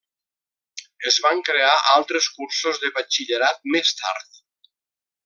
[1.11, 4.41] Es van crear altres cursos de batxillerat més tard.